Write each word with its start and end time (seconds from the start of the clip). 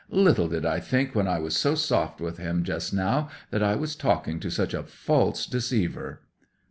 "Little 0.09 0.47
did 0.47 0.65
I 0.65 0.79
think 0.79 1.13
when 1.13 1.27
I 1.27 1.37
was 1.37 1.55
so 1.55 1.75
soft 1.75 2.19
with 2.19 2.39
him 2.39 2.63
just 2.63 2.91
now 2.91 3.29
that 3.51 3.61
I 3.61 3.75
was 3.75 3.95
talking 3.95 4.39
to 4.39 4.49
such 4.49 4.73
a 4.73 4.81
false 4.81 5.45
deceiver!" 5.45 6.21